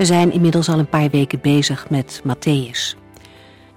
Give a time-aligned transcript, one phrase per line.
[0.00, 2.96] We zijn inmiddels al een paar weken bezig met Matthäus.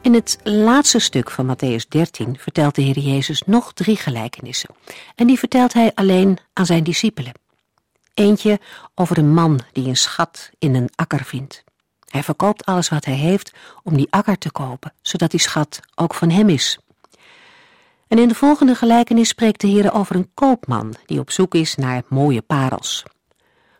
[0.02, 4.70] In het laatste stuk van Matthäus 13 vertelt de Heer Jezus nog drie gelijkenissen.
[5.16, 7.34] En die vertelt hij alleen aan zijn discipelen.
[8.14, 8.60] Eentje
[8.96, 11.64] over een man die een schat in een akker vindt.
[12.08, 16.14] Hij verkoopt alles wat hij heeft om die akker te kopen, zodat die schat ook
[16.14, 16.80] van hem is.
[18.08, 21.76] En in de volgende gelijkenis spreekt de Heer over een koopman die op zoek is
[21.76, 23.04] naar mooie parels.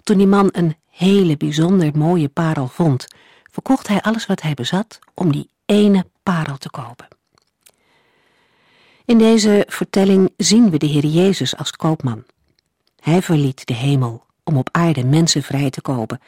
[0.04, 3.08] Toen die man een hele bijzonder mooie parel vond,
[3.52, 7.08] verkocht hij alles wat hij bezat om die ene parel te kopen.
[9.06, 12.24] In deze vertelling zien we de Heer Jezus als koopman.
[13.00, 16.22] Hij verliet de hemel om op aarde mensen vrij te kopen.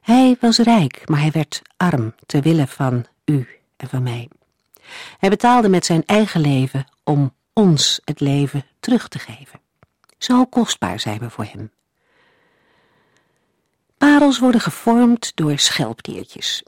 [0.00, 4.28] Hij was rijk, maar hij werd arm ter wille van u en van mij.
[5.18, 9.60] Hij betaalde met zijn eigen leven om ons het leven terug te geven.
[10.18, 11.70] Zo kostbaar zijn we voor hem.
[13.98, 16.62] Parels worden gevormd door schelpdiertjes.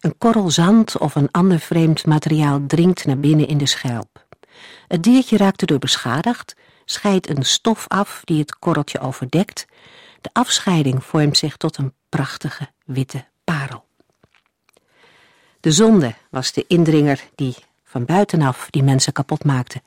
[0.00, 4.26] Een korrel zand of een ander vreemd materiaal dringt naar binnen in de schelp.
[4.88, 9.66] Het diertje raakt erdoor beschadigd, scheidt een stof af die het korreltje overdekt.
[10.20, 13.84] De afscheiding vormt zich tot een prachtige witte parel.
[15.60, 19.82] De zonde was de indringer die van buitenaf die mensen kapot maakte.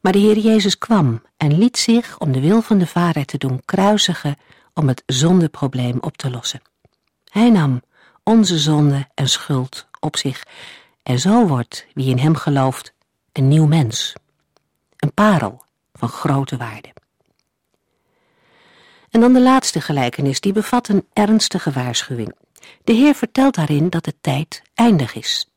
[0.00, 3.38] Maar de Heer Jezus kwam en liet zich om de wil van de Vader te
[3.38, 4.36] doen kruisigen
[4.74, 6.62] om het zondeprobleem op te lossen.
[7.24, 7.82] Hij nam
[8.22, 10.42] onze zonde en schuld op zich
[11.02, 12.92] en zo wordt wie in hem gelooft
[13.32, 14.12] een nieuw mens,
[14.96, 16.92] een parel van grote waarde.
[19.10, 22.34] En dan de laatste gelijkenis, die bevat een ernstige waarschuwing.
[22.84, 25.48] De Heer vertelt daarin dat de tijd eindig is.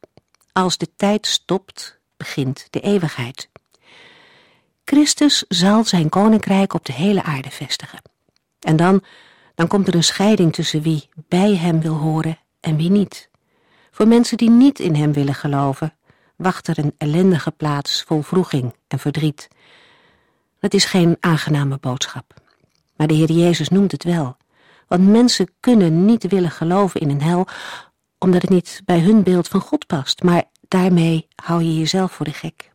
[0.52, 3.50] Als de tijd stopt, begint de eeuwigheid.
[4.86, 8.02] Christus zal zijn koninkrijk op de hele aarde vestigen.
[8.64, 9.04] En dan,
[9.56, 13.30] dan komt er een scheiding tussen wie bij hem wil horen en wie niet.
[13.92, 15.94] Voor mensen die niet in hem willen geloven,
[16.36, 19.48] wacht er een ellendige plaats vol vroeging en verdriet.
[20.60, 22.34] Dat is geen aangename boodschap.
[22.96, 24.38] Maar de Heer Jezus noemt het wel.
[24.88, 27.48] Want mensen kunnen niet willen geloven in een hel,
[28.18, 30.24] omdat het niet bij hun beeld van God past.
[30.24, 32.72] Maar daarmee hou je jezelf voor de gek.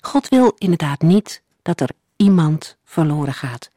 [0.00, 3.70] God wil inderdaad niet dat er iemand verloren gaat.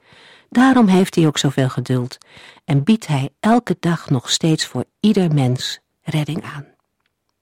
[0.50, 2.18] Daarom heeft hij ook zoveel geduld
[2.66, 6.66] en biedt hij elke dag nog steeds voor ieder mens redding aan.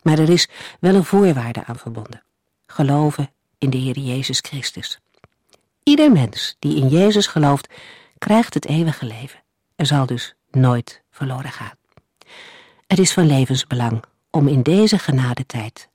[0.01, 0.49] Maar er is
[0.79, 2.23] wel een voorwaarde aan verbonden.
[2.65, 4.99] Geloven in de Heer Jezus Christus.
[5.83, 7.73] Ieder mens die in Jezus gelooft,
[8.17, 9.43] krijgt het eeuwige leven
[9.75, 11.75] en zal dus nooit verloren gaan.
[12.87, 15.89] Het is van levensbelang om in deze genadetijd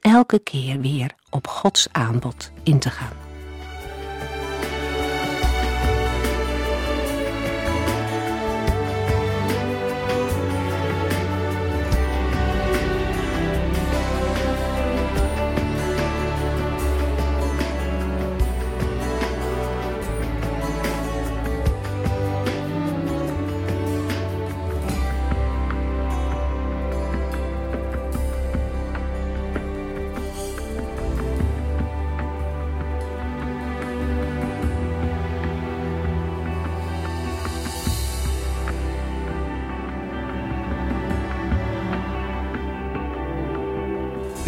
[0.00, 3.25] elke keer weer op Gods aanbod in te gaan.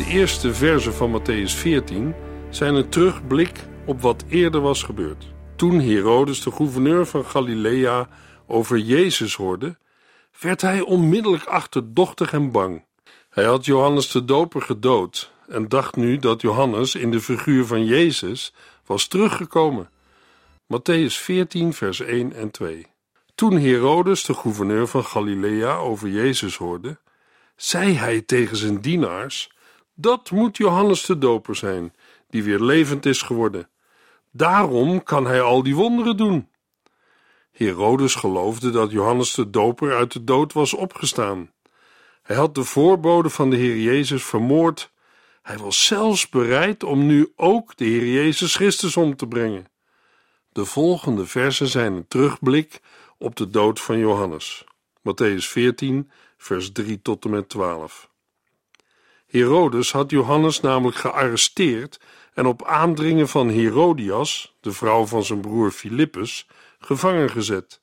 [0.08, 2.14] Eerste versen van Matthäus 14
[2.50, 5.26] zijn een terugblik op wat eerder was gebeurd.
[5.56, 8.08] Toen Herodes, de gouverneur van Galilea,
[8.46, 9.76] over Jezus hoorde,
[10.40, 12.84] werd hij onmiddellijk achterdochtig en bang.
[13.30, 17.84] Hij had Johannes de Doper gedood en dacht nu dat Johannes in de figuur van
[17.84, 18.52] Jezus
[18.86, 19.90] was teruggekomen.
[20.64, 22.86] Matthäus 14, vers 1 en 2.
[23.34, 26.98] Toen Herodes, de gouverneur van Galilea, over Jezus hoorde,
[27.56, 29.56] zei hij tegen zijn dienaars
[30.00, 31.94] dat moet Johannes de Doper zijn,
[32.30, 33.68] die weer levend is geworden.
[34.30, 36.48] Daarom kan hij al die wonderen doen.
[37.52, 41.50] Herodes geloofde dat Johannes de Doper uit de dood was opgestaan.
[42.22, 44.92] Hij had de voorbode van de Heer Jezus vermoord.
[45.42, 49.66] Hij was zelfs bereid om nu ook de Heer Jezus Christus om te brengen.
[50.52, 52.80] De volgende versen zijn een terugblik
[53.18, 54.64] op de dood van Johannes.
[54.98, 58.07] Matthäus 14, vers 3 tot en met 12.
[59.28, 62.00] Herodes had Johannes namelijk gearresteerd
[62.34, 66.46] en op aandringen van Herodias, de vrouw van zijn broer Filippus,
[66.78, 67.78] gevangen gezet.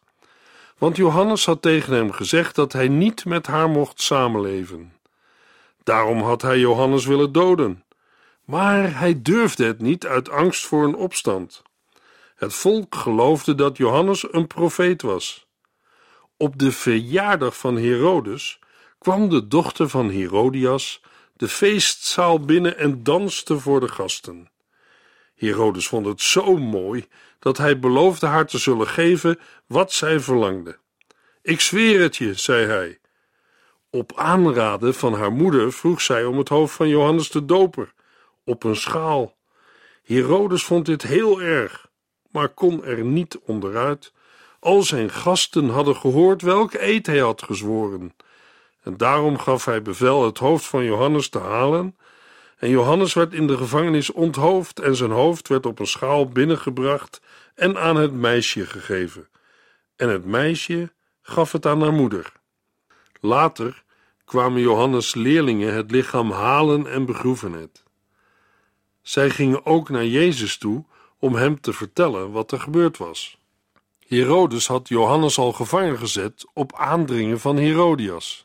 [0.77, 4.93] Want Johannes had tegen hem gezegd dat hij niet met haar mocht samenleven.
[5.83, 7.83] Daarom had hij Johannes willen doden.
[8.45, 11.63] Maar hij durfde het niet uit angst voor een opstand.
[12.35, 15.47] Het volk geloofde dat Johannes een profeet was.
[16.37, 18.59] Op de verjaardag van Herodes
[18.97, 21.01] kwam de dochter van Herodias
[21.37, 24.49] de feestzaal binnen en danste voor de gasten.
[25.35, 27.07] Herodes vond het zo mooi
[27.39, 30.77] dat hij beloofde haar te zullen geven wat zij verlangde.
[31.41, 32.99] Ik zweer het je, zei hij.
[33.89, 37.93] Op aanraden van haar moeder vroeg zij om het hoofd van Johannes de Doper
[38.43, 39.35] op een schaal.
[40.03, 41.89] Herodes vond dit heel erg,
[42.31, 44.13] maar kon er niet onderuit.
[44.59, 48.15] Al zijn gasten hadden gehoord welke eed hij had gezworen.
[48.85, 51.97] En daarom gaf hij bevel het hoofd van Johannes te halen.
[52.57, 57.21] En Johannes werd in de gevangenis onthoofd en zijn hoofd werd op een schaal binnengebracht
[57.55, 59.27] en aan het meisje gegeven.
[59.95, 60.91] En het meisje
[61.21, 62.31] gaf het aan haar moeder.
[63.19, 63.83] Later
[64.25, 67.83] kwamen Johannes' leerlingen het lichaam halen en begroeven het.
[69.01, 70.85] Zij gingen ook naar Jezus toe
[71.19, 73.37] om hem te vertellen wat er gebeurd was.
[74.07, 78.44] Herodes had Johannes al gevangen gezet op aandringen van Herodias.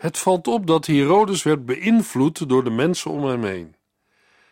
[0.00, 3.74] Het valt op dat Herodes werd beïnvloed door de mensen om hem heen.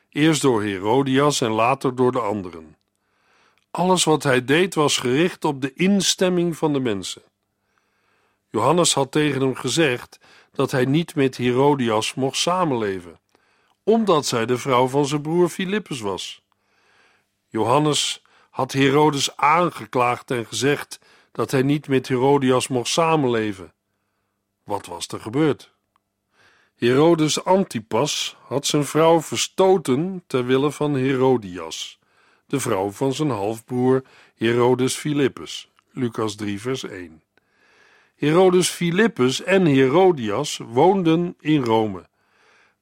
[0.09, 2.77] Eerst door Herodias en later door de anderen.
[3.71, 7.23] Alles wat hij deed was gericht op de instemming van de mensen.
[8.49, 10.19] Johannes had tegen hem gezegd
[10.53, 13.21] dat hij niet met Herodias mocht samenleven,
[13.83, 16.43] omdat zij de vrouw van zijn broer Filippus was.
[17.47, 20.99] Johannes had Herodes aangeklaagd en gezegd
[21.33, 23.73] dat hij niet met Herodias mocht samenleven.
[24.69, 25.73] Wat was er gebeurd?
[26.75, 31.99] Herodes Antipas had zijn vrouw verstoten ter wille van Herodias,
[32.47, 34.03] de vrouw van zijn halfbroer
[34.37, 35.71] Herodes Philippus.
[35.91, 37.23] Lucas 3, vers 1.
[38.15, 42.09] Herodes Philippus en Herodias woonden in Rome.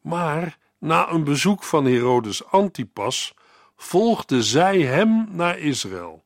[0.00, 3.34] Maar na een bezoek van Herodes Antipas
[3.76, 6.24] volgde zij hem naar Israël.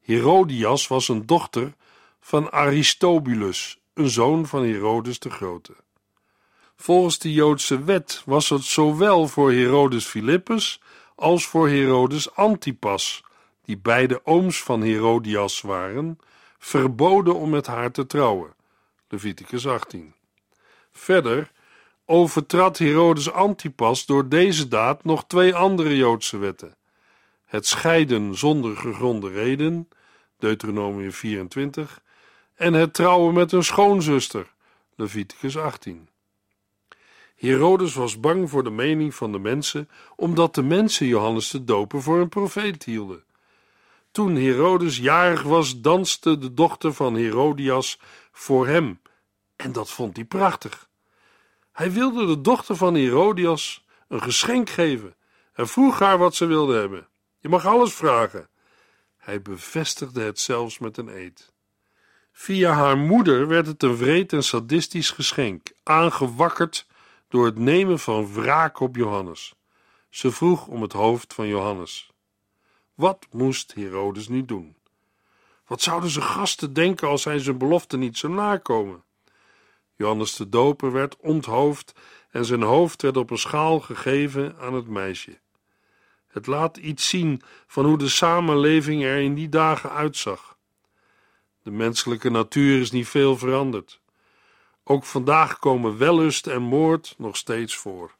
[0.00, 1.74] Herodias was een dochter
[2.20, 5.74] van Aristobulus, een zoon van Herodes de Grote.
[6.76, 10.80] Volgens de Joodse wet was het zowel voor Herodes Philippus
[11.14, 13.24] als voor Herodes Antipas,
[13.64, 16.18] die beide ooms van Herodias waren,
[16.58, 18.54] verboden om met haar te trouwen.
[19.08, 20.14] Leviticus 18.
[20.92, 21.50] Verder
[22.04, 26.76] overtrad Herodes Antipas door deze daad nog twee andere Joodse wetten:
[27.44, 29.88] het scheiden zonder gegronde reden,
[30.38, 32.02] Deuteronomium 24,
[32.60, 34.52] en het trouwen met een schoonzuster,
[34.94, 36.08] Leviticus 18.
[37.36, 42.02] Herodes was bang voor de mening van de mensen, omdat de mensen Johannes de Doper
[42.02, 43.24] voor een profeet hielden.
[44.10, 47.98] Toen Herodes jarig was, danste de dochter van Herodias
[48.32, 49.00] voor hem,
[49.56, 50.88] en dat vond hij prachtig.
[51.72, 55.16] Hij wilde de dochter van Herodias een geschenk geven
[55.52, 57.08] en vroeg haar wat ze wilde hebben.
[57.38, 58.48] Je mag alles vragen.
[59.16, 61.49] Hij bevestigde het zelfs met een eed.
[62.32, 66.86] Via haar moeder werd het een wreed en sadistisch geschenk, aangewakkerd
[67.28, 69.54] door het nemen van wraak op Johannes.
[70.10, 72.10] Ze vroeg om het hoofd van Johannes.
[72.94, 74.76] Wat moest Herodes nu doen?
[75.66, 79.04] Wat zouden zijn gasten denken als hij zijn belofte niet zou nakomen?
[79.96, 81.94] Johannes de Doper werd onthoofd
[82.30, 85.40] en zijn hoofd werd op een schaal gegeven aan het meisje.
[86.26, 90.58] Het laat iets zien van hoe de samenleving er in die dagen uitzag.
[91.70, 94.00] De menselijke natuur is niet veel veranderd.
[94.84, 98.14] Ook vandaag komen wellust en moord nog steeds voor.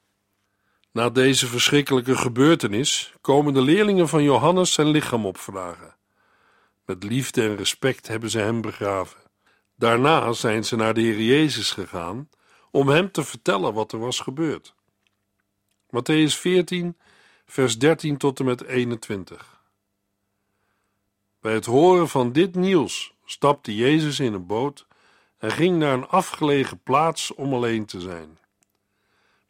[0.92, 5.96] Na deze verschrikkelijke gebeurtenis komen de leerlingen van Johannes zijn lichaam opvragen.
[6.84, 9.20] Met liefde en respect hebben ze hem begraven.
[9.76, 12.28] Daarna zijn ze naar de Heer Jezus gegaan
[12.70, 14.74] om hem te vertellen wat er was gebeurd.
[15.86, 16.96] Matthäus 14,
[17.46, 19.60] vers 13 tot en met 21.
[21.40, 24.86] Bij het horen van dit nieuws stapte Jezus in een boot
[25.38, 28.38] en ging naar een afgelegen plaats om alleen te zijn.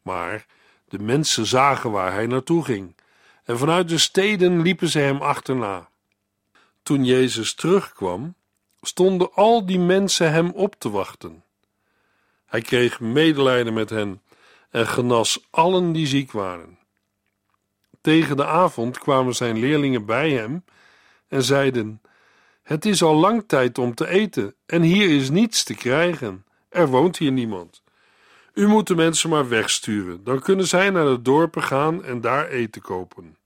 [0.01, 0.45] Maar
[0.87, 2.95] de mensen zagen waar hij naartoe ging,
[3.43, 5.89] en vanuit de steden liepen ze hem achterna.
[6.83, 8.35] Toen Jezus terugkwam,
[8.81, 11.43] stonden al die mensen hem op te wachten.
[12.45, 14.21] Hij kreeg medelijden met hen
[14.69, 16.77] en genas allen die ziek waren.
[18.01, 20.65] Tegen de avond kwamen zijn leerlingen bij hem
[21.27, 22.01] en zeiden:
[22.63, 26.45] Het is al lang tijd om te eten en hier is niets te krijgen.
[26.69, 27.81] Er woont hier niemand.
[28.53, 32.47] U moet de mensen maar wegsturen, dan kunnen zij naar de dorpen gaan en daar
[32.47, 33.37] eten kopen.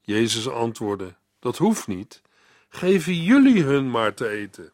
[0.00, 2.22] Jezus antwoordde: Dat hoeft niet.
[2.68, 4.72] Geven jullie hun maar te eten.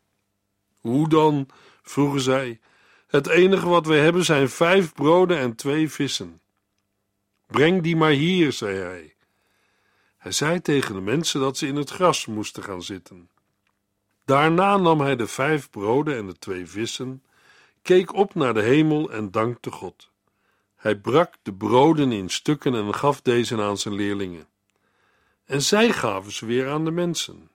[0.81, 1.49] Hoe dan?
[1.83, 2.61] vroegen zij.
[3.07, 6.41] Het enige wat we hebben zijn vijf broden en twee vissen.
[7.47, 9.15] Breng die maar hier, zei hij.
[10.17, 13.29] Hij zei tegen de mensen dat ze in het gras moesten gaan zitten.
[14.27, 17.23] Daarna nam hij de vijf broden en de twee vissen,
[17.83, 20.11] keek op naar de hemel en dankte God.
[20.77, 24.47] Hij brak de broden in stukken en gaf deze aan zijn leerlingen.
[25.45, 27.51] En zij gaven ze weer aan de mensen.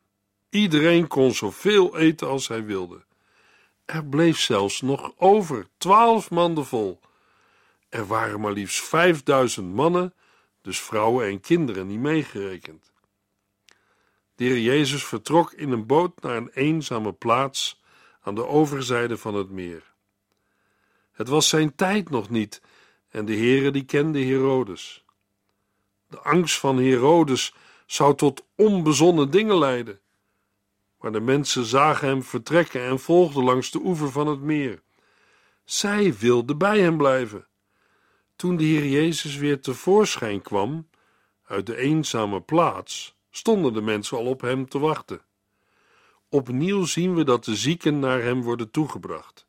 [0.49, 3.03] Iedereen kon zoveel eten als hij wilde.
[3.85, 6.99] Er bleef zelfs nog over, twaalf manden vol.
[7.89, 10.13] Er waren maar liefst vijfduizend mannen,
[10.61, 12.90] dus vrouwen en kinderen niet meegerekend.
[14.41, 17.81] De heer Jezus vertrok in een boot naar een eenzame plaats
[18.21, 19.93] aan de overzijde van het meer.
[21.11, 22.61] Het was zijn tijd nog niet
[23.09, 25.05] en de heren die kende Herodes.
[26.07, 27.53] De angst van Herodes
[27.85, 29.99] zou tot onbezonnen dingen leiden.
[30.99, 34.81] Maar de mensen zagen hem vertrekken en volgden langs de oever van het meer.
[35.63, 37.47] Zij wilden bij hem blijven.
[38.35, 40.89] Toen de Heer Jezus weer tevoorschijn kwam
[41.43, 45.21] uit de eenzame plaats, stonden de mensen al op hem te wachten.
[46.29, 49.45] Opnieuw zien we dat de zieken naar hem worden toegebracht.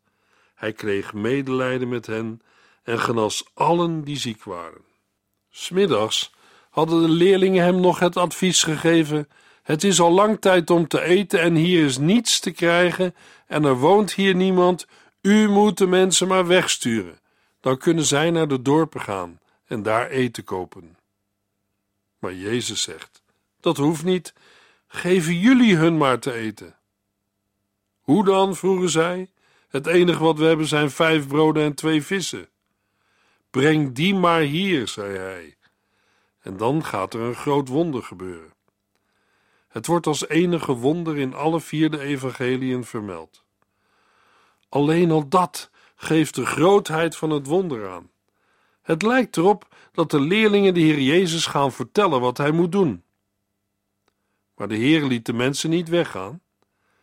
[0.55, 2.41] Hij kreeg medelijden met hen
[2.83, 4.85] en genas allen die ziek waren.
[5.51, 6.33] Smiddags
[6.71, 9.29] hadden de leerlingen hem nog het advies gegeven:
[9.63, 13.15] Het is al lang tijd om te eten en hier is niets te krijgen
[13.47, 14.87] en er woont hier niemand.
[15.21, 17.21] U moet de mensen maar wegsturen.
[17.61, 20.97] Dan kunnen zij naar de dorpen gaan en daar eten kopen.
[22.19, 23.22] Maar Jezus zegt:
[23.63, 24.35] Dat hoeft niet.
[24.87, 26.77] Geven jullie hun maar te eten.
[28.01, 28.57] Hoe dan?
[28.57, 29.31] vroegen zij.
[29.69, 32.49] Het enige wat we hebben zijn vijf broden en twee vissen.
[33.51, 35.57] Breng die maar hier, zei hij.
[36.41, 38.53] En dan gaat er een groot wonder gebeuren.
[39.69, 43.45] Het wordt als enige wonder in alle vier de evangeliën vermeld.
[44.69, 48.11] Alleen al dat geeft de grootheid van het wonder aan.
[48.83, 53.05] Het lijkt erop dat de leerlingen de Heer Jezus gaan vertellen wat hij moet doen.
[54.57, 56.41] Maar de Heer liet de mensen niet weggaan.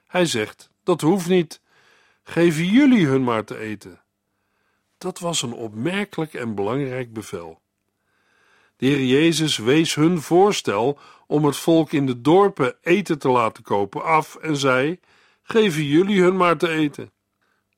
[0.08, 1.62] Hij zegt: Dat hoeft niet.
[2.24, 4.02] Geven jullie hun maar te eten.
[4.98, 7.62] Dat was een opmerkelijk en belangrijk bevel.
[8.76, 13.64] De Heer Jezus wees hun voorstel om het volk in de dorpen eten te laten
[13.64, 15.00] kopen af en zei:
[15.42, 17.12] Geven jullie hun maar te eten.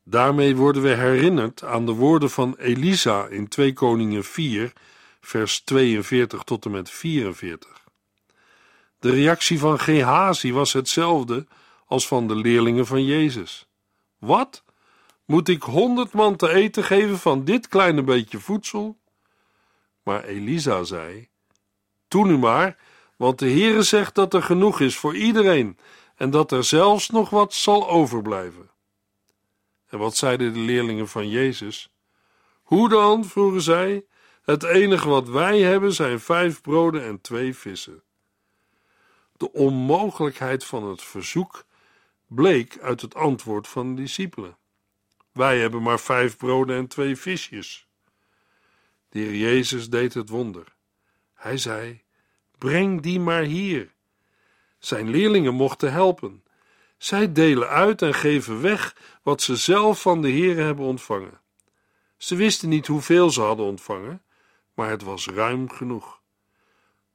[0.03, 4.73] Daarmee worden we herinnerd aan de woorden van Elisa in 2 Koningen 4,
[5.21, 7.83] vers 42 tot en met 44.
[9.01, 11.47] De reactie van Gehazi was hetzelfde
[11.85, 13.67] als van de leerlingen van Jezus.
[14.17, 14.63] Wat?
[15.25, 18.97] Moet ik honderd man te eten geven van dit kleine beetje voedsel?
[20.03, 21.29] Maar Elisa zei:
[22.07, 22.77] Doe nu maar,
[23.17, 25.77] want de Heere zegt dat er genoeg is voor iedereen
[26.15, 28.69] en dat er zelfs nog wat zal overblijven.
[29.87, 31.93] En wat zeiden de leerlingen van Jezus?
[32.61, 33.25] Hoe dan?
[33.25, 34.05] vroegen zij.
[34.41, 38.03] Het enige wat wij hebben zijn vijf broden en twee vissen.
[39.41, 41.65] De onmogelijkheid van het verzoek
[42.27, 44.57] bleek uit het antwoord van de discipelen.
[45.31, 47.87] Wij hebben maar vijf broden en twee visjes.
[49.09, 50.75] De heer Jezus deed het wonder.
[51.33, 52.01] Hij zei:
[52.57, 53.93] Breng die maar hier.
[54.79, 56.43] Zijn leerlingen mochten helpen.
[56.97, 61.41] Zij delen uit en geven weg wat ze zelf van de Heer hebben ontvangen.
[62.17, 64.23] Ze wisten niet hoeveel ze hadden ontvangen,
[64.73, 66.20] maar het was ruim genoeg.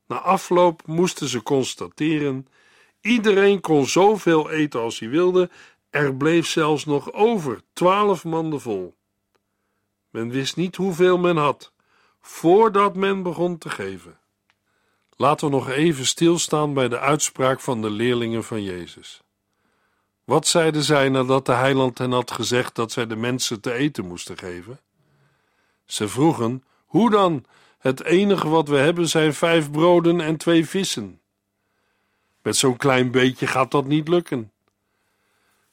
[0.06, 2.48] Na afloop moesten ze constateren:
[3.00, 5.50] iedereen kon zoveel eten als hij wilde,
[5.90, 8.94] er bleef zelfs nog over, twaalf manden vol.
[10.10, 11.72] Men wist niet hoeveel men had,
[12.20, 14.18] voordat men begon te geven.
[15.16, 19.20] Laten we nog even stilstaan bij de uitspraak van de leerlingen van Jezus.
[20.24, 24.06] Wat zeiden zij nadat de heiland hen had gezegd dat zij de mensen te eten
[24.06, 24.80] moesten geven?
[25.84, 27.44] Ze vroegen: Hoe dan?
[27.86, 31.20] Het enige wat we hebben zijn vijf broden en twee vissen.
[32.42, 34.52] Met zo'n klein beetje gaat dat niet lukken.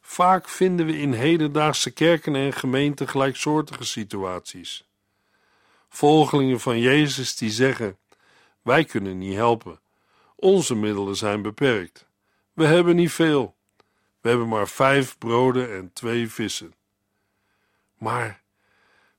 [0.01, 4.87] Vaak vinden we in hedendaagse kerken en gemeenten gelijksoortige situaties.
[5.89, 7.97] Volgelingen van Jezus die zeggen:
[8.61, 9.79] Wij kunnen niet helpen.
[10.35, 12.07] Onze middelen zijn beperkt.
[12.53, 13.55] We hebben niet veel.
[14.21, 16.73] We hebben maar vijf broden en twee vissen.
[17.97, 18.41] Maar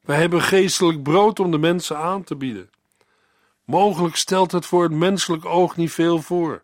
[0.01, 2.73] wij hebben geestelijk brood om de mensen aan te bieden.
[3.65, 6.63] Mogelijk stelt het voor het menselijk oog niet veel voor.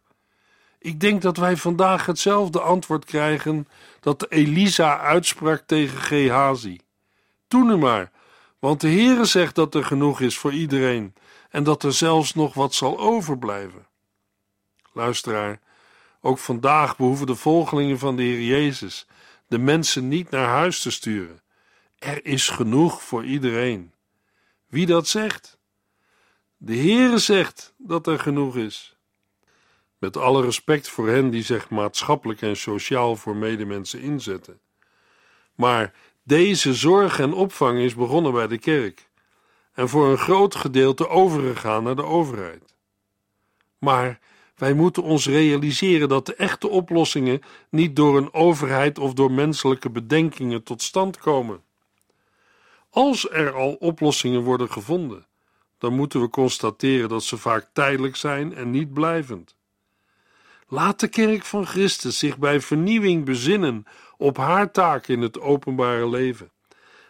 [0.78, 3.69] Ik denk dat wij vandaag hetzelfde antwoord krijgen
[4.00, 6.80] dat Elisa uitsprak tegen Gehazi.
[7.49, 8.11] Doe nu maar,
[8.59, 11.14] want de Heere zegt dat er genoeg is voor iedereen
[11.50, 13.87] en dat er zelfs nog wat zal overblijven.
[14.92, 15.61] Luisteraar,
[16.21, 19.07] ook vandaag behoeven de volgelingen van de Heer Jezus
[19.49, 21.42] de mensen niet naar huis te sturen.
[21.99, 23.92] Er is genoeg voor iedereen.
[24.66, 25.59] Wie dat zegt?
[26.62, 28.97] De Heere zegt dat er genoeg is.
[29.99, 34.61] Met alle respect voor hen die zich maatschappelijk en sociaal voor medemensen inzetten.
[35.55, 39.09] Maar deze zorg en opvang is begonnen bij de kerk
[39.73, 42.75] en voor een groot gedeelte overgegaan naar de overheid.
[43.79, 44.19] Maar
[44.57, 47.40] wij moeten ons realiseren dat de echte oplossingen
[47.71, 51.62] niet door een overheid of door menselijke bedenkingen tot stand komen.
[52.90, 55.29] Als er al oplossingen worden gevonden,
[55.81, 59.57] dan moeten we constateren dat ze vaak tijdelijk zijn en niet blijvend.
[60.69, 63.85] Laat de kerk van Christus zich bij vernieuwing bezinnen
[64.17, 66.51] op haar taak in het openbare leven.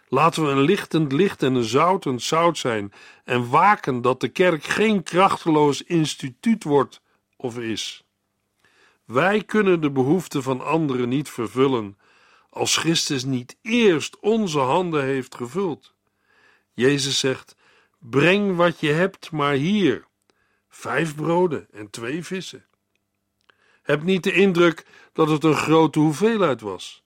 [0.07, 4.63] Laten we een lichtend licht en een zoutend zout zijn en waken dat de kerk
[4.63, 7.01] geen krachteloos instituut wordt
[7.35, 8.03] of is.
[9.05, 11.97] Wij kunnen de behoeften van anderen niet vervullen
[12.49, 15.93] als Christus niet eerst onze handen heeft gevuld.
[16.73, 17.55] Jezus zegt:
[18.09, 20.05] Breng wat je hebt maar hier.
[20.69, 22.65] Vijf broden en twee vissen.
[23.81, 27.01] Heb niet de indruk dat het een grote hoeveelheid was.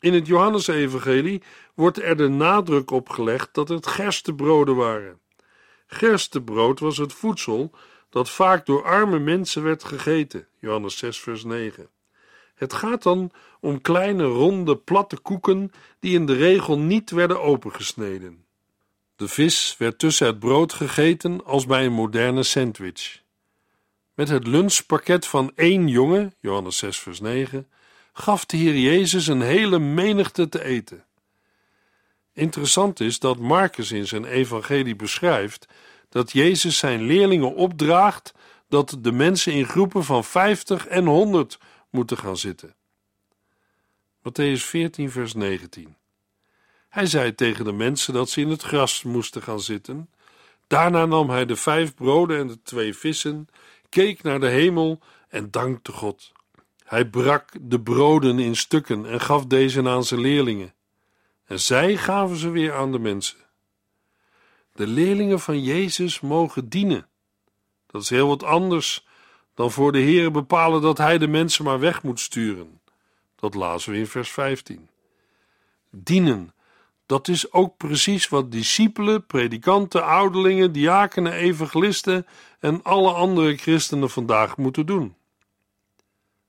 [0.00, 1.42] In het Johannesevangelie
[1.74, 5.20] wordt er de nadruk op gelegd dat het gerstebroden waren.
[5.86, 7.70] Gerstebrood was het voedsel
[8.08, 10.48] dat vaak door arme mensen werd gegeten.
[10.58, 11.88] Johannes 6 vers 9.
[12.54, 18.44] Het gaat dan om kleine, ronde, platte koeken die in de regel niet werden opengesneden.
[19.20, 23.22] De vis werd tussen het brood gegeten als bij een moderne sandwich.
[24.14, 27.70] Met het lunchpakket van één jongen, Johannes 6 vers 9,
[28.12, 31.04] gaf de Heer Jezus een hele menigte te eten.
[32.32, 35.66] Interessant is dat Marcus in zijn evangelie beschrijft
[36.08, 38.32] dat Jezus zijn leerlingen opdraagt
[38.68, 41.58] dat de mensen in groepen van 50 en 100
[41.90, 42.74] moeten gaan zitten.
[44.18, 45.98] Matthäus 14, vers 19.
[46.90, 50.10] Hij zei tegen de mensen dat ze in het gras moesten gaan zitten.
[50.66, 53.48] Daarna nam hij de vijf broden en de twee vissen,
[53.88, 56.32] keek naar de hemel en dankte God.
[56.84, 60.74] Hij brak de broden in stukken en gaf deze aan zijn leerlingen.
[61.44, 63.38] En zij gaven ze weer aan de mensen.
[64.72, 67.08] De leerlingen van Jezus mogen dienen.
[67.86, 69.06] Dat is heel wat anders
[69.54, 72.80] dan voor de Heer bepalen dat hij de mensen maar weg moet sturen.
[73.36, 74.88] Dat lazen we in vers 15.
[75.90, 76.54] Dienen,
[77.10, 82.26] dat is ook precies wat discipelen, predikanten, ouderlingen, diakenen, evangelisten
[82.58, 85.14] en alle andere christenen vandaag moeten doen.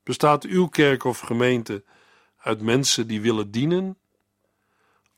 [0.04, 1.84] Bestaat uw kerk of gemeente
[2.38, 3.97] uit mensen die willen dienen?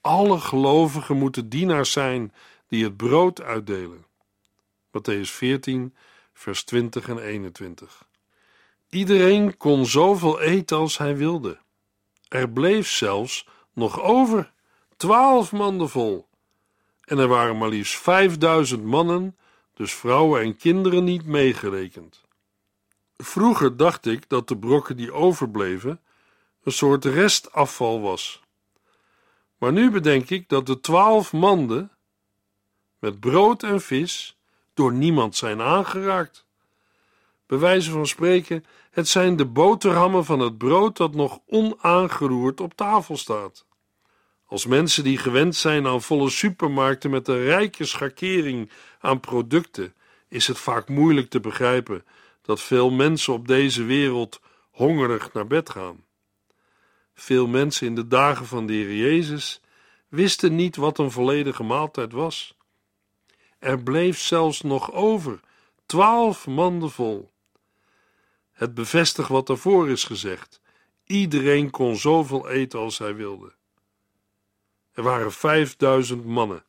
[0.02, 2.34] Alle gelovigen moeten dienaars zijn
[2.68, 4.06] die het brood uitdelen.
[4.88, 5.96] Matthäus 14,
[6.34, 8.08] vers 20 en 21.
[8.90, 11.60] Iedereen kon zoveel eten als hij wilde.
[12.28, 14.53] Er bleef zelfs nog over,
[15.04, 16.28] twaalf manden vol.
[17.06, 19.38] En er waren maar liefst vijfduizend mannen,
[19.74, 22.22] dus vrouwen en kinderen niet meegerekend.
[23.18, 26.02] Vroeger dacht ik dat de brokken die overbleven
[26.64, 28.42] een soort restafval was.
[29.58, 31.92] Maar nu bedenk ik dat de twaalf manden
[33.00, 34.38] met brood en vis
[34.74, 36.46] door niemand zijn aangeraakt.
[37.46, 42.74] Bij wijze van spreken, het zijn de boterhammen van het brood dat nog onaangeroerd op
[42.74, 43.66] tafel staat.
[44.54, 49.94] Als mensen die gewend zijn aan volle supermarkten met een rijke schakering aan producten,
[50.28, 52.06] is het vaak moeilijk te begrijpen
[52.42, 56.06] dat veel mensen op deze wereld hongerig naar bed gaan.
[57.14, 59.62] Veel mensen in de dagen van de Heer Jezus
[60.08, 62.58] wisten niet wat een volledige maaltijd was.
[63.60, 65.40] Er bleef zelfs nog over,
[65.86, 67.32] twaalf manden vol.
[68.52, 70.62] Het bevestigt wat daarvoor is gezegd.
[71.06, 73.54] Iedereen kon zoveel eten als hij wilde.
[74.94, 76.64] Er waren vijfduizend mannen.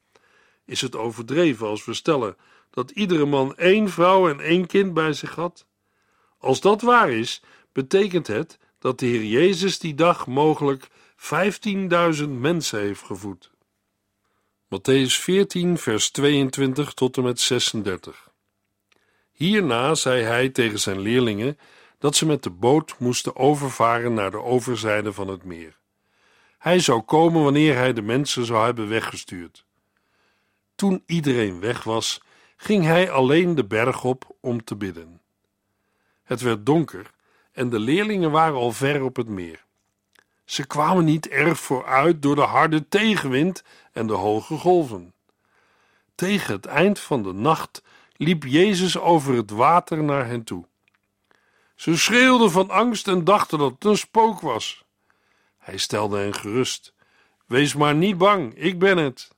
[0.64, 2.36] Is het overdreven als we stellen
[2.70, 5.66] dat iedere man één vrouw en één kind bij zich had?
[6.38, 12.80] Als dat waar is, betekent het dat de Heer Jezus die dag mogelijk 15.000 mensen
[12.80, 13.50] heeft gevoed.
[14.74, 18.32] Matthäus 14, vers 22 tot en met 36.
[19.32, 21.58] Hierna zei hij tegen zijn leerlingen
[21.98, 25.78] dat ze met de boot moesten overvaren naar de overzijde van het meer.
[26.64, 29.64] Hij zou komen wanneer hij de mensen zou hebben weggestuurd.
[30.74, 32.20] Toen iedereen weg was,
[32.56, 35.20] ging hij alleen de berg op om te bidden.
[36.22, 37.10] Het werd donker
[37.52, 39.64] en de leerlingen waren al ver op het meer.
[40.44, 45.14] Ze kwamen niet erg vooruit door de harde tegenwind en de hoge golven.
[46.14, 50.64] Tegen het eind van de nacht liep Jezus over het water naar hen toe.
[51.74, 54.83] Ze schreeuwden van angst en dachten dat het een spook was.
[55.64, 56.94] Hij stelde hen gerust.
[57.46, 59.30] Wees maar niet bang, ik ben het.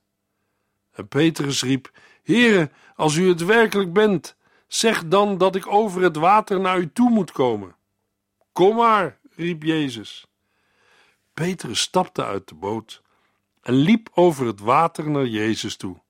[0.91, 1.91] En Petrus riep:
[2.23, 4.35] Heere, als u het werkelijk bent,
[4.67, 7.75] zeg dan dat ik over het water naar u toe moet komen.
[8.51, 10.25] Kom maar, riep Jezus.
[11.33, 13.01] Petrus stapte uit de boot
[13.61, 16.01] en liep over het water naar Jezus toe.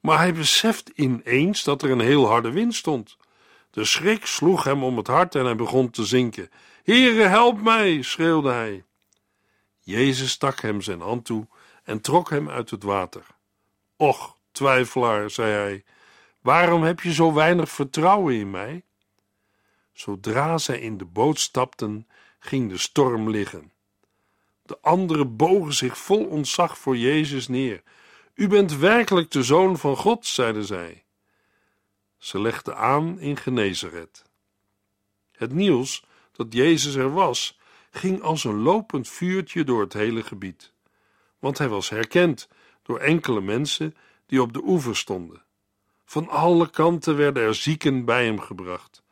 [0.00, 3.16] Maar hij beseft ineens dat er een heel harde wind stond.
[3.70, 6.50] De schrik sloeg hem om het hart en hij begon te zinken.
[6.82, 8.84] Heere, help mij, schreeuwde hij.
[9.84, 11.46] Jezus stak hem zijn hand toe
[11.82, 13.26] en trok hem uit het water.
[13.96, 15.84] Och, twijfelaar, zei hij,
[16.40, 18.82] waarom heb je zo weinig vertrouwen in mij?
[19.92, 23.72] Zodra zij in de boot stapten, ging de storm liggen.
[24.62, 27.82] De anderen bogen zich vol ontzag voor Jezus neer.
[28.34, 31.04] U bent werkelijk de zoon van God, zeiden zij.
[32.18, 34.24] Ze legden aan in Genezaret.
[35.32, 37.58] Het nieuws dat Jezus er was,
[37.94, 40.72] ging als een lopend vuurtje door het hele gebied,
[41.38, 42.48] want hij was herkend
[42.82, 43.94] door enkele mensen
[44.26, 45.42] die op de oever stonden.
[46.04, 49.02] Van alle kanten werden er zieken bij hem gebracht.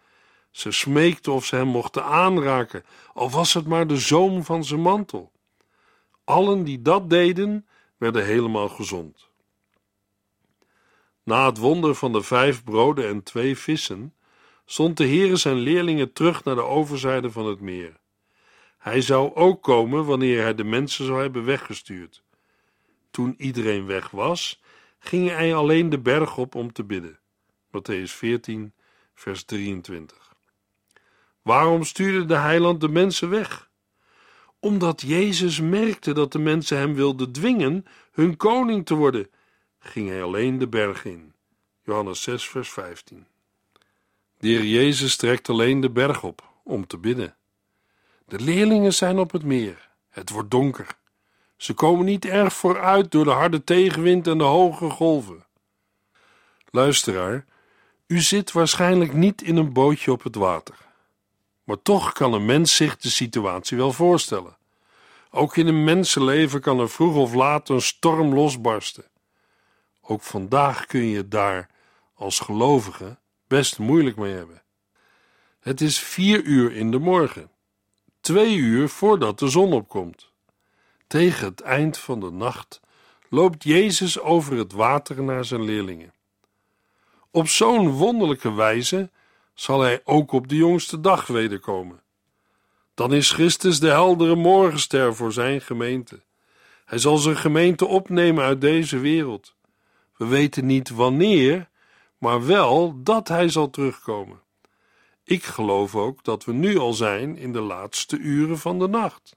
[0.50, 4.80] Ze smeekten of ze hem mochten aanraken, al was het maar de zoom van zijn
[4.80, 5.32] mantel.
[6.24, 7.66] Allen die dat deden,
[7.96, 9.28] werden helemaal gezond.
[11.22, 14.14] Na het wonder van de vijf broden en twee vissen,
[14.64, 18.00] zond de Heere zijn leerlingen terug naar de overzijde van het meer.
[18.82, 22.22] Hij zou ook komen wanneer hij de mensen zou hebben weggestuurd.
[23.10, 24.62] Toen iedereen weg was,
[24.98, 27.18] ging hij alleen de berg op om te bidden.
[27.66, 28.72] Matthäus 14,
[29.14, 30.34] vers 23.
[31.42, 33.70] Waarom stuurde de heiland de mensen weg?
[34.60, 39.30] Omdat Jezus merkte dat de mensen hem wilden dwingen hun koning te worden,
[39.78, 41.32] ging hij alleen de berg in.
[41.82, 43.26] Johannes 6, vers 15.
[44.38, 47.36] De Heer Jezus trekt alleen de berg op om te bidden.
[48.32, 49.88] De leerlingen zijn op het meer.
[50.10, 50.86] Het wordt donker.
[51.56, 55.46] Ze komen niet erg vooruit door de harde tegenwind en de hoge golven.
[56.70, 57.44] Luisteraar,
[58.06, 60.74] u zit waarschijnlijk niet in een bootje op het water.
[61.64, 64.56] Maar toch kan een mens zich de situatie wel voorstellen.
[65.30, 69.04] Ook in een mensenleven kan er vroeg of laat een storm losbarsten.
[70.00, 71.70] Ook vandaag kun je daar
[72.14, 74.62] als gelovige best moeilijk mee hebben.
[75.60, 77.50] Het is vier uur in de morgen,
[78.22, 80.30] twee uur voordat de zon opkomt.
[81.06, 82.80] Tegen het eind van de nacht
[83.28, 86.12] loopt Jezus over het water naar zijn leerlingen.
[87.30, 89.10] Op zo'n wonderlijke wijze
[89.54, 92.02] zal hij ook op de jongste dag wederkomen.
[92.94, 96.22] Dan is Christus de heldere morgenster voor zijn gemeente.
[96.84, 99.54] Hij zal zijn gemeente opnemen uit deze wereld.
[100.16, 101.68] We weten niet wanneer,
[102.18, 104.41] maar wel dat hij zal terugkomen.
[105.24, 109.36] Ik geloof ook dat we nu al zijn in de laatste uren van de nacht.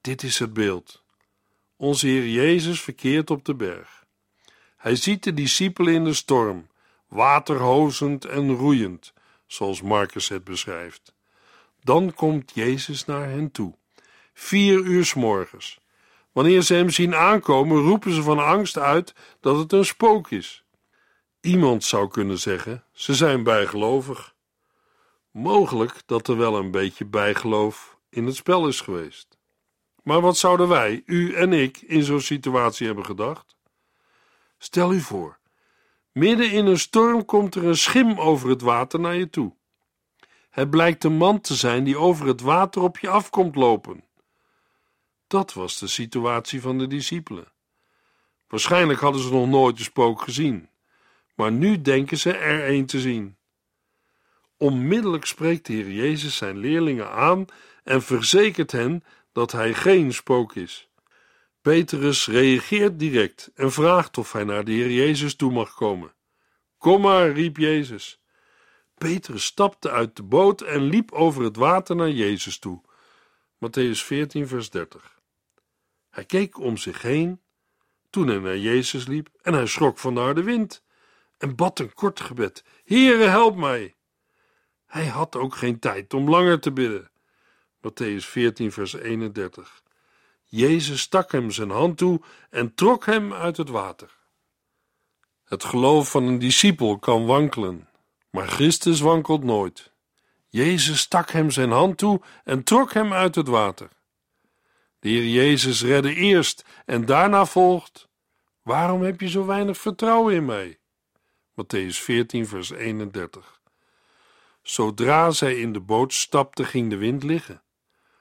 [0.00, 1.02] Dit is het beeld.
[1.76, 4.04] Onze Heer Jezus verkeert op de berg.
[4.76, 6.68] Hij ziet de discipelen in de storm,
[7.08, 9.12] waterhozend en roeiend,
[9.46, 11.12] zoals Marcus het beschrijft.
[11.82, 13.74] Dan komt Jezus naar hen toe.
[14.34, 15.80] Vier uur s morgens.
[16.32, 20.64] Wanneer ze hem zien aankomen, roepen ze van angst uit dat het een spook is.
[21.48, 24.34] Iemand zou kunnen zeggen: ze zijn bijgelovig.
[25.30, 29.38] Mogelijk dat er wel een beetje bijgeloof in het spel is geweest.
[30.02, 33.56] Maar wat zouden wij, u en ik, in zo'n situatie hebben gedacht?
[34.58, 35.38] Stel u voor,
[36.12, 39.54] midden in een storm komt er een schim over het water naar je toe.
[40.50, 44.04] Het blijkt een man te zijn die over het water op je afkomt lopen.
[45.26, 47.52] Dat was de situatie van de discipelen.
[48.48, 50.68] Waarschijnlijk hadden ze nog nooit een spook gezien,
[51.38, 53.36] maar nu denken ze er een te zien.
[54.56, 57.44] Onmiddellijk spreekt de Heer Jezus zijn leerlingen aan
[57.84, 60.88] en verzekert hen dat hij geen spook is.
[61.60, 66.14] Petrus reageert direct en vraagt of hij naar de Heer Jezus toe mag komen.
[66.78, 68.20] Kom maar, riep Jezus.
[68.94, 72.80] Petrus stapte uit de boot en liep over het water naar Jezus toe.
[73.54, 75.20] Matthäus 14, vers 30.
[76.10, 77.40] Hij keek om zich heen
[78.10, 80.86] toen hij naar Jezus liep en hij schrok van de harde wind
[81.38, 83.94] en bad een kort gebed: Heere, help mij!
[84.86, 87.10] Hij had ook geen tijd om langer te bidden.
[87.80, 89.82] Matthäus 14, vers 31.
[90.44, 92.20] Jezus stak hem zijn hand toe
[92.50, 94.16] en trok hem uit het water.
[95.44, 97.88] Het geloof van een discipel kan wankelen,
[98.30, 99.92] maar Christus wankelt nooit.
[100.48, 103.88] Jezus stak hem zijn hand toe en trok hem uit het water.
[104.98, 108.08] De Heer Jezus redde eerst en daarna volgt:
[108.62, 110.78] Waarom heb je zo weinig vertrouwen in mij?
[111.58, 113.60] Matthäus 14, vers 31.
[114.62, 117.62] Zodra zij in de boot stapte, ging de wind liggen.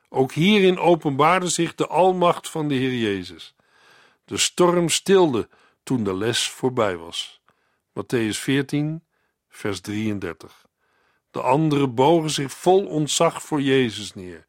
[0.10, 3.56] Ook hierin openbaarde zich de almacht van de Heer Jezus.
[4.26, 5.50] De storm stilde
[5.84, 7.42] toen de les voorbij was.
[7.90, 9.04] Matthäus 14,
[9.50, 10.66] vers 33.
[11.32, 14.46] De anderen bogen zich vol ontzag voor Jezus neer.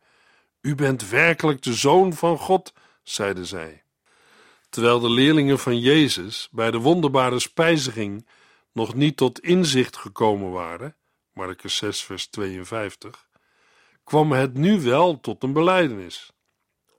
[0.60, 2.72] U bent werkelijk de zoon van God,
[3.02, 3.82] zeiden zij.
[4.68, 8.26] Terwijl de leerlingen van Jezus bij de wonderbare spijziging
[8.78, 10.96] nog niet tot inzicht gekomen waren,
[11.32, 13.28] Marcus 6, vers 52,
[14.04, 16.32] kwam het nu wel tot een belijdenis.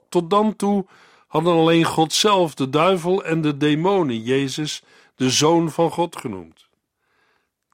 [0.10, 0.86] Tot dan toe
[1.28, 4.84] hadden alleen God zelf, de duivel en de demonen Jezus
[5.16, 6.68] de zoon van God genoemd.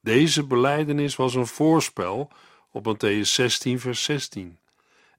[0.02, 2.32] Deze belijdenis was een voorspel
[2.72, 4.60] op Matthäus 16, vers 16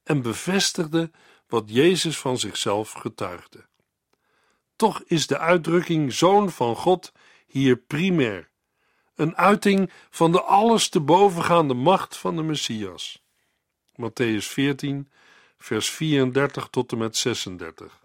[0.02, 1.10] en bevestigde
[1.48, 3.66] wat Jezus van zichzelf getuigde.
[4.76, 7.12] Toch is de uitdrukking Zoon van God
[7.46, 8.50] hier primair,
[9.16, 13.22] een uiting van de alles te bovengaande macht van de Messias.
[13.92, 15.10] Matthäus 14,
[15.58, 18.04] vers 34 tot en met 36.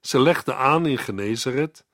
[0.00, 1.84] Ze legde aan in Genezaret.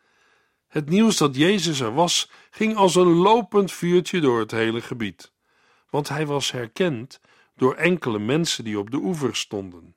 [0.68, 5.33] Het nieuws dat Jezus er was, ging als een lopend vuurtje door het hele gebied,
[5.90, 7.20] want hij was herkend
[7.57, 9.94] door enkele mensen die op de oever stonden.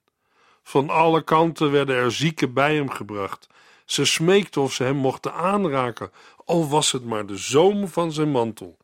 [0.63, 3.47] Van alle kanten werden er zieken bij hem gebracht.
[3.86, 6.12] Ze smeekten of ze hem mochten aanraken,
[6.49, 8.77] al was het maar de zoom van zijn mantel.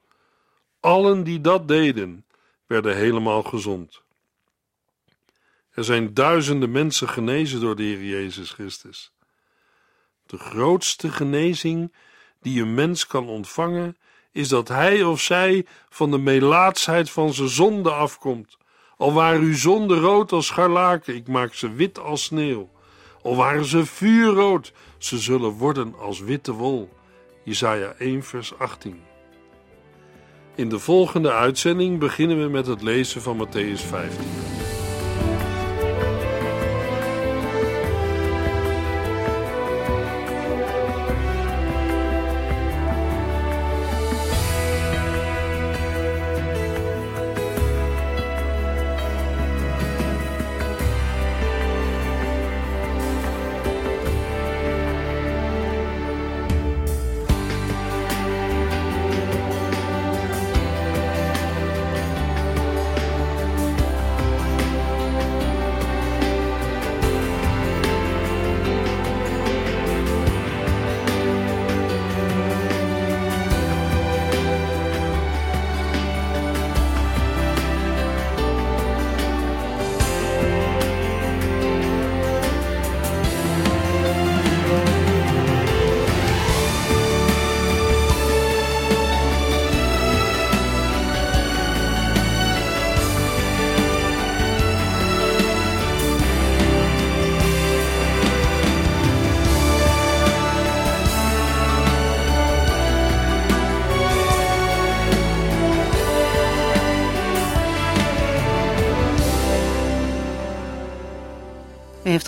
[0.80, 2.26] Allen die dat deden,
[2.68, 4.02] werden helemaal gezond.
[5.72, 9.12] Er zijn duizenden mensen genezen door de Heer Jezus Christus.
[10.26, 11.94] De grootste genezing
[12.42, 13.98] die een mens kan ontvangen,
[14.32, 18.58] is dat hij of zij van de melaatsheid van zijn zonde afkomt.
[18.98, 22.70] Al waren uw zonden rood als scharlaken, ik maak ze wit als sneeuw.
[23.22, 26.90] Al waren ze vuurrood, ze zullen worden als witte wol.
[27.46, 29.02] Jesaja 1 vers 18
[30.56, 34.55] In de volgende uitzending beginnen we met het lezen van Matthäus 15.